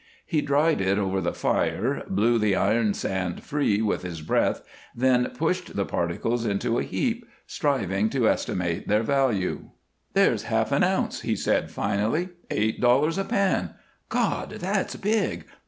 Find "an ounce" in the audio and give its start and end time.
10.71-11.21